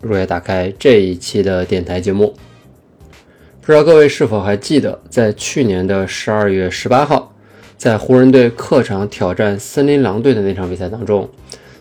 [0.00, 2.34] 如约打开这一期的电台节目。
[3.60, 7.32] 不知道各位是否还记得，在去年的十二月十八号，
[7.76, 11.28] 在湖人队客场挑战森林狼队的那场比赛当中，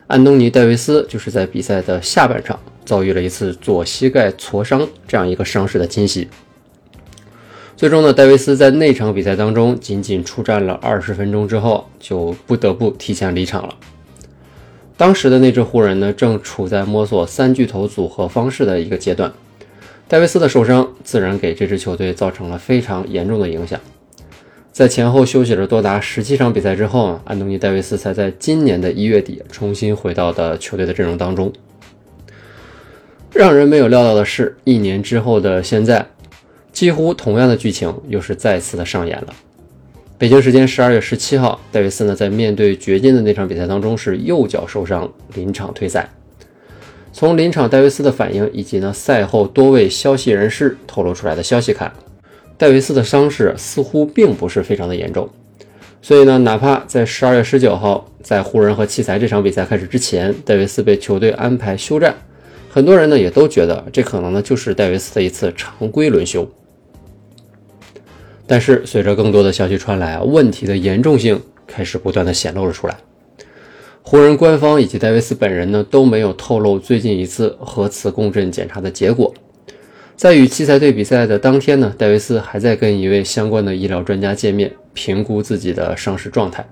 [0.08, 6.28] 安东尼·戴维斯就是在比赛的下半场遭遇了一次左膝盖挫伤这样一个伤势的侵袭。
[7.76, 13.74] 最终呢，戴维斯在那场比赛当中仅仅出战了二十分钟之后，就不得不提前离场了。
[15.00, 19.32] 当时的那支湖人呢，正处在摸索三巨头组合方式的一个阶段。
[20.10, 23.80] 戴维斯的受伤自然给这支球队造成了非常严重的影响。
[24.74, 31.50] 在前后休息了多达十七场比赛之后啊，安东尼·戴维斯才在今年的一月底重新回到的球队的阵容当中。
[33.32, 36.06] 让人没有料到的是，一年之后的现在，
[36.74, 39.34] 几乎同样的剧情又是再次的上演了。
[40.20, 46.10] 北京时间十二月十七号，戴维斯呢在面对掘金的那场比赛当中是右脚受伤，临场退赛。
[47.14, 51.90] 从临场戴维斯的反应以及呢赛后多位消息人士透露出来的消息看，
[52.58, 55.30] 戴维斯的伤势似乎并不是非常的严重。
[56.02, 62.14] 所以呢，哪怕在十二月十九号在湖人和奇才这场比赛开始之前，戴维斯被球队安排休战，
[62.70, 66.46] 很多人呢也都觉得这可能呢就是戴维斯的一次常规轮休。
[68.52, 72.98] 但是，随着更多的消息传来啊，问题的严重性开始不断的显露了出来。
[74.02, 79.32] 湖人官方以及戴维斯本人呢都没有透露最近一次核磁共振检查的结果。
[80.16, 86.68] 在与奇才队比赛的当天呢，戴维斯还在跟一位相关的医疗专家见面，评估自己的伤势状态。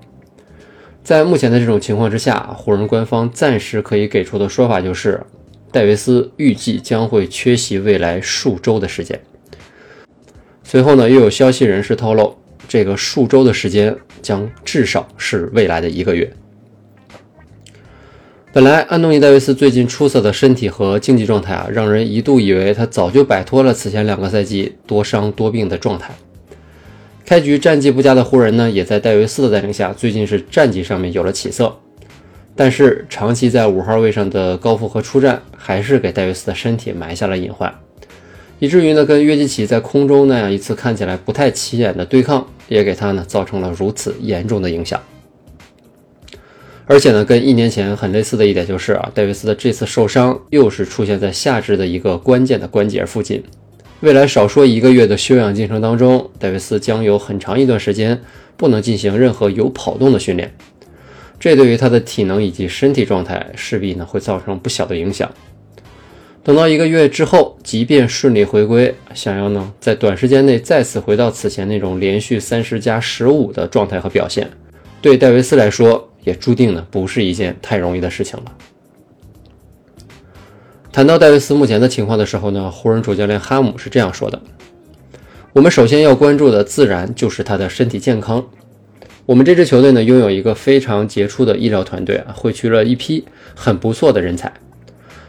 [1.03, 5.21] 在目前的这种情况之下，湖人官方暂时可以给出的说法就是，
[5.71, 9.19] 戴维斯预计将会缺席未来数周的时间。
[10.69, 12.35] 随后呢，又有消息人士透露，
[12.67, 16.29] 这个数周的时间将至少是未来的一个月。
[18.51, 26.13] 本来安东尼·戴维斯最近出色的身体和竞技状态啊，让人一度以为他早就摆脱了此前两个赛季多伤多病的状态。
[27.25, 31.73] 开局战绩不佳的湖人呢，也在戴维斯的带领下，最近是战绩上面有了起色。
[32.57, 37.73] 但是长期在五号位上的高负荷出战，还是给戴维斯的身体埋下了隐患。
[38.59, 45.01] 以至于呢，跟约基奇在空中那样一次看起来不太起眼的对抗，也给他呢造成了如此严重的影响。
[46.85, 53.43] 而且呢，跟一年前很类似的一点就是啊，戴维斯的这次受伤又是出现在下肢的一个关键的关节附近。
[53.99, 58.21] 未来少说一个月的休养进程当中，戴维斯将有很长一段时间
[58.55, 60.55] 不能进行任何有跑动的训练，
[61.39, 65.29] 这对于他的体能以及身体状态势必呢会造成不小的影响。
[66.47, 74.49] 等到一个月之后，即便顺利回归，想要呢在短时间内再次回到此前那种连续三十加十五的状态和表现，
[75.01, 78.53] 对戴维斯来说也注定呢不是一件太容易的事情了。
[80.89, 84.41] 谈到戴维斯目前的情况的时候呢，湖人主教练哈姆是这样说的
[85.51, 88.47] ：“我们首先要关注的自然就是他的身体健康。
[89.25, 94.49] 我们这支球队呢拥有一个非常杰出的医疗团队啊，汇聚了一批很不错的人才。”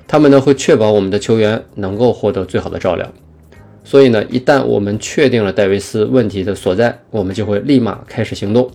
[0.09, 3.13] 他们呢会确保我们的球员能够获得最好的照料，
[3.85, 8.71] 所以呢，一旦我们确定了戴维斯问题的所在，我们就会立马开始行动。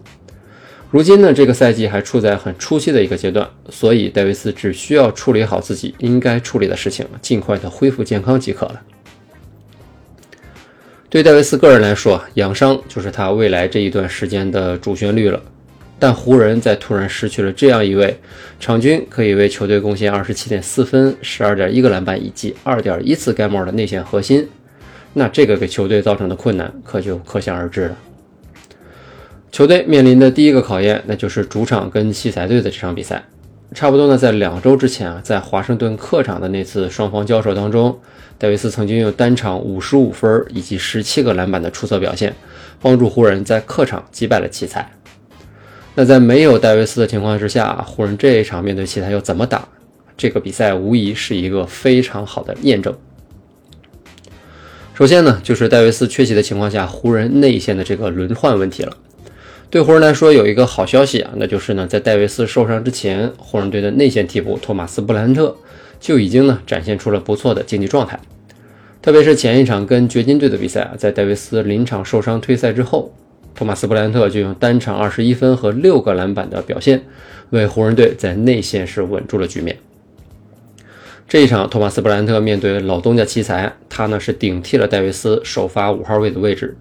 [0.92, 8.80] 如今呢，这个赛季还处在很初期的一个阶段，所以戴维斯只需要处理好自己应该处理的事情，尽快的恢复健康即可了。
[11.10, 15.42] 对戴维斯个人来说，养伤就是他未来这一段时间的主旋律了。
[16.04, 18.20] 但湖人，在突然失去了这样一位
[18.60, 24.46] 场均可以为球队贡献二十七点四分、十二点一个篮板以及二点一次盖帽的内线核心，
[25.14, 27.98] 那这个给球队造成的困难可就可想而知了。
[29.50, 33.24] 球队面临的第一个考验，那就是主场跟奇才队的这场比赛。
[33.74, 37.98] 差不多呢，在两周之前啊，在华盛顿客场的那次双方交手当中，
[38.38, 42.36] 戴维斯曾经用单场五十五分以及十七个篮板的出色表现，
[42.82, 44.92] 帮助湖人在客场击败了奇才。
[45.96, 49.68] 那在没有戴维斯的情况之下，湖人这一场面对奇才又怎么打？
[50.18, 52.96] 这个比赛无疑是一个非常好的验证。
[54.96, 58.96] 首先呢，就是戴维斯缺席的情况下，湖人内线的这个轮换问题了。
[59.70, 65.56] 对湖人来说，有一个好消息啊，那就是呢，在戴维斯受伤之前，湖人队的内线替补托马斯布兰特
[66.00, 68.20] 就已经呢展现出了不错的竞技状态。
[69.02, 73.12] 特别是前一场跟掘金队的比赛啊，在戴维斯临场受伤退赛之后，
[73.56, 77.04] 托马斯布莱恩特就用单场二十一分和六个篮板的表现，
[77.52, 79.78] 为湖人队在内线是稳住了局面。
[81.28, 86.76] 这一场，托马斯布莱恩特面对老东家奇才，他呢是顶替了戴维斯首发五号位的位置。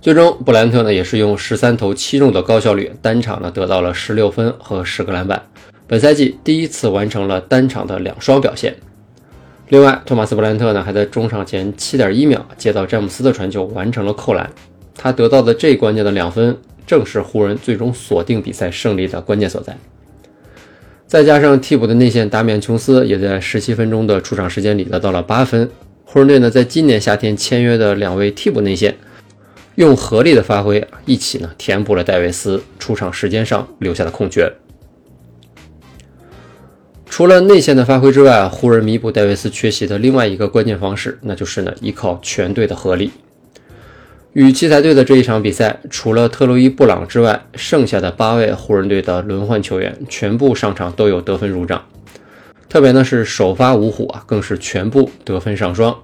[0.00, 5.42] 最终，布莱恩特呢也是用十三投七中的高效率，单场呢得到了十六分和十个篮板，
[5.86, 8.74] 本赛季第一次完成了单场的两双表现。
[9.68, 14.50] 另外，托马斯·布兰特呢还在中场前七点一秒接到詹姆斯的传球，完成了扣篮。
[14.96, 16.56] 他得到的这关键的两分，
[16.86, 19.76] 正是湖人最终锁定比赛胜利的关键所在。
[21.06, 25.70] 再加上替补的内线达米安·琼斯也在十七分钟的出场时间里得到了八分。
[26.04, 28.96] 湖人队呢在今年夏天签约的两位替补内线，
[29.74, 34.50] 用合理的发挥一起呢填补了戴维斯出场时间上留下的空缺。
[37.06, 43.10] 除了内线的发挥之外，湖人弥补戴维斯缺席的另外一个关键方式，那就是呢依靠全队的合力。
[44.34, 51.80] 与奇才队的这一场比赛，除了特洛伊·布朗之外，剩下的八位湖人队的轮换球员全部上场都有得分入账。
[52.68, 55.96] 特别呢是首发五虎啊，更是全部得分上双。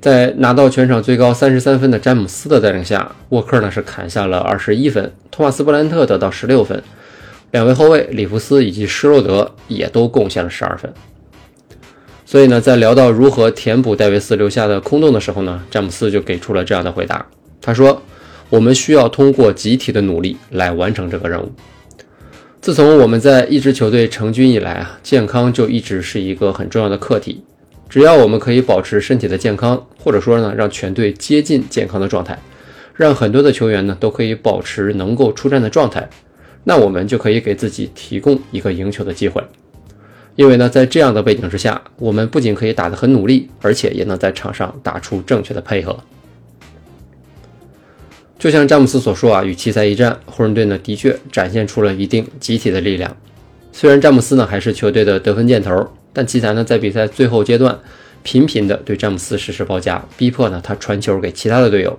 [0.00, 6.82] 在拿到全场最高三十三分的詹姆斯的带领下，沃克呢是砍下了二十一分，托马斯·布兰特得到十六分。
[7.50, 10.90] 两位后卫里弗斯以及施罗德也都贡献了十二分。
[12.24, 17.26] 所以呢，在聊到如何填补戴维斯留下的空洞的时候呢，詹姆斯就给出了这样的回答。
[17.60, 18.02] 他说
[18.48, 21.52] ：“我们需要通过集体的努力来完成这个任务。
[22.60, 27.42] 自从我们在一支球队成军以来啊，健康就一直是一个很重要的课题。
[27.88, 32.38] 只要我们可以保持身体的健康，或者说呢，让全队接近健康的状态，
[32.94, 36.08] 让很多的球员呢都可以保持能够出战的状态。”
[36.62, 39.42] 那我们就可以给自己提供一个赢球的机会，
[40.36, 45.98] 因为呢，在这样的背景之下，我们不仅可以打得很努力，而且也能在场上打出正确的配合。
[48.40, 53.14] 就像詹姆斯所说啊，与奇才一战，湖人队呢的确展现出了一定集体的力量。
[53.70, 57.78] 虽然詹姆斯呢还是球队的得分箭头，但奇才呢在比赛最后阶段
[58.22, 61.98] 频频的对詹姆斯实施包夹，逼迫呢他传球给其他的队友。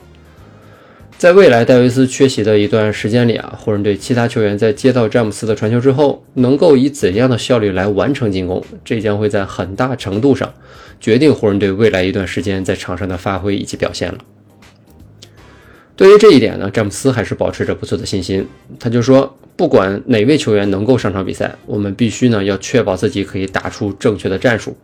[1.16, 10.52] 在未来戴维斯缺席的一段时间里啊，湖人队其他球员在接到詹姆斯的传球之后，能够以怎样的效率来完成进攻，这将会在很大程度上
[11.00, 14.18] 决定湖人队未来一段时间在场上的发挥以及表现了。
[16.02, 18.44] 对于这一点呢，詹姆斯还是保持着不错的信心。
[18.80, 24.76] 他就说，不管哪位球员能够上场比赛，我们必须呢要确保自己可以打出正确的战术。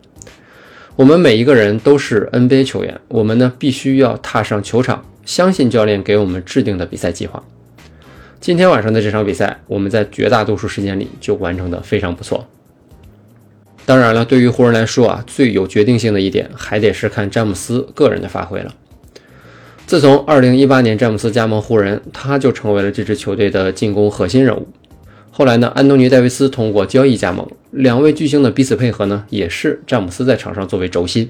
[0.95, 5.03] 我们每一个人都是 NBA 球员，我们呢必须要踏上球场。
[5.25, 7.43] 相信教练给我们制定的比赛计划。
[8.39, 12.47] 今天晚上的这场比赛，我们在绝大多数时间里就完成的非常不错。
[13.87, 18.71] 当然了，对于湖人来说啊，最有决定性的一点还得是看詹姆斯个人的发挥了。
[19.87, 24.67] 自从2018年詹姆斯加盟湖人，他就成为了这支球队的进攻核心人物。
[25.31, 31.29] 后来呢，安东尼·戴维斯通过交易加盟，两位巨星的彼此配合呢，也是詹姆斯在场上作为轴心。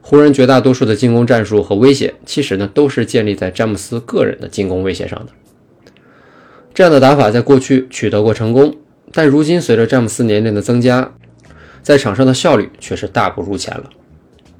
[0.00, 5.26] 湖人绝大多数的进攻战术和威胁，其实呢都是建立在詹姆斯个人的进攻威胁上的。
[6.74, 8.74] 这样的打法在过去取得过成功，
[9.12, 11.12] 但如今随着詹姆斯年龄的增加，
[11.82, 13.84] 在场上的效率却是大不如前了。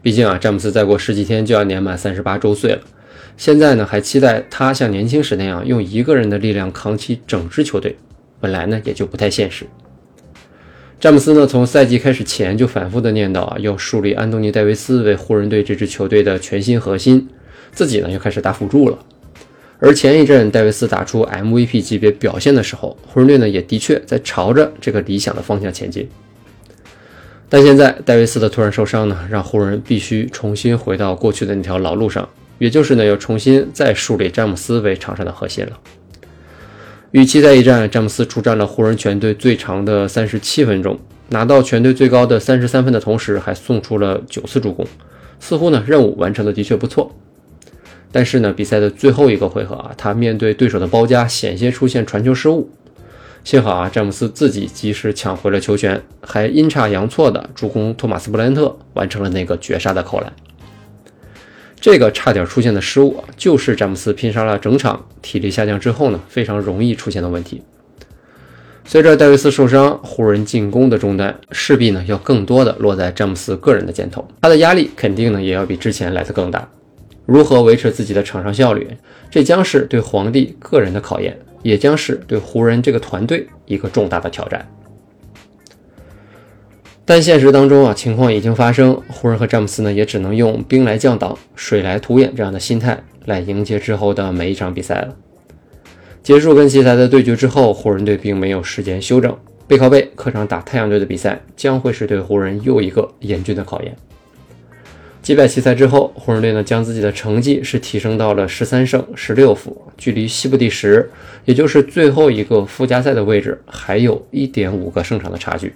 [0.05, 2.81] 毕竟啊，詹姆斯再过十几天就要年满三十八周岁了，
[3.39, 7.97] 现在呢还期待他像年轻时那样用一个人的力量扛起整支球队，
[8.39, 9.65] 本来呢也就不太现实。
[11.01, 17.27] 詹姆斯呢，从赛季开始前就反复的念叨啊，要树立安东尼·戴维斯为湖人队这支球队的全新核心，
[17.73, 18.99] 自己呢又开始打辅助了。
[19.79, 26.07] 而前一阵戴维斯打出 MVP 级别表现的时候，湖人队呢也的确在朝着这个理想的方向前进。
[27.57, 35.79] 但现在戴维斯的突然受伤呢，让湖人必须重新回到过去的那条老路上，也就是呢要重新再树立詹姆斯为场上的核心了。
[37.13, 44.85] 与其在一战，詹姆斯出战了湖人全队最长的三十七分钟，拿到全队最高的三十三分的同时，还送出了九次助攻，
[45.39, 47.15] 似乎呢任务完成的的确不错。
[48.11, 52.69] 但是呢，比赛的最后一个回合啊，他面对对手的包夹，险些出现传球失误。
[53.45, 60.33] 幸好啊，詹姆斯自己及时抢回了球权，还阴差阳错的助攻托马斯布莱恩特完成了那个绝杀的扣篮。
[61.79, 67.61] 这个差点出现的失误啊，就是詹姆斯拼杀了整场，体力下降之后呢，非常容易出现的问题。
[68.87, 76.67] 随着戴维斯受伤，湖人进攻的重担势必呢要更多的落在詹姆斯个人的肩头，他的压力肯定呢也要比之前来的更大。
[77.27, 78.89] 如何维持自己的场上效率，
[79.31, 84.65] 这将是对皇帝个人的考验，也将是对湖人这个团队一个重大的挑战。
[87.05, 95.17] 但现实当中啊，情况已经发生，湖人和詹姆斯呢也只能用兵来将挡，水来土掩这样的心态来迎接之后的每一场比赛了。
[96.23, 103.95] 结束跟奇才的对决之后，湖人队并没有时间休整，背靠背客场打太阳队的比赛将会是对湖人又一个严峻的考验。
[105.25, 111.11] 击败奇才之后，湖人队呢将自己的成绩是提升到了十三胜十六负，距离西部第十，
[111.47, 115.73] 也就是最后一个附加赛的位置，还有一点五个胜场的差距。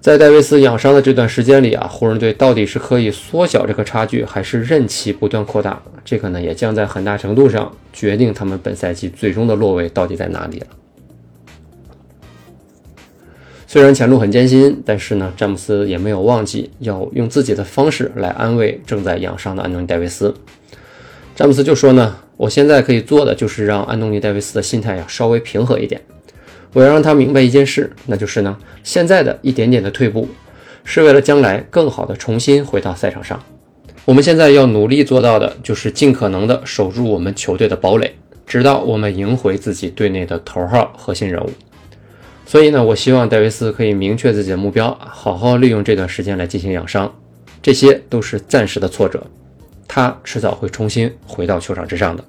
[0.00, 5.80] 在戴维斯养伤的这段时间里啊，湖人队到底是可以缩小这个差距，还是任其不断扩大？
[6.04, 10.66] 这个呢，也将在很大程度上决定他们本赛季最终的落位到底在哪里了。
[13.68, 20.32] 虽然前路很艰辛，但是呢，詹姆斯也没有忘记要用自己的方式来安慰正在养伤的安东尼·戴维斯。
[21.34, 26.00] 詹姆斯就说呢：“我现在可以做的就是让安东尼·戴维斯的心态要稍微平和一点。”
[26.72, 30.28] 我要让他明白一件事，那就是呢，现在的一点点的退步，
[30.84, 33.42] 是为了将来更好的重新回到赛场上。
[34.04, 38.14] 我们现在要努力做到的，就是尽可能的守住我们球队的堡垒，
[38.46, 41.50] 直到我们赢回自己队内的头号核心人物。
[42.46, 47.12] 所以呢，我希望戴维斯可以明确自己的目标，好好利用这段时间来进行养伤。
[47.60, 49.20] 这些都是暂时的挫折，
[49.88, 52.24] 他迟早会重新回到球场之上的。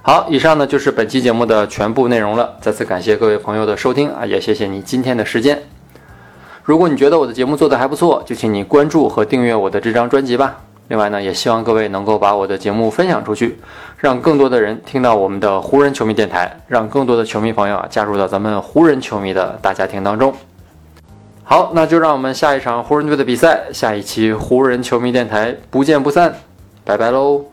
[0.00, 2.56] 好，以上呢就是本期节目的全部内容了。
[2.62, 5.62] 再次感谢各位朋友的收听啊，也谢谢你今天的时间。
[6.64, 10.64] 如果你觉得我的节目做得还不错，就请你关注和订阅我的这张专辑吧。
[10.88, 13.58] 另外呢，也希望各位能够把我的节目分享出去，
[13.98, 20.34] 让更多的人听到我们的湖人球迷电台，让更多的球迷朋友啊加入到咱们湖人球迷的大家庭当中。
[21.44, 26.34] 好，那就让我们下一场湖人队的比赛，下一期湖人球迷电台不见不散，
[26.84, 27.51] 拜拜喽。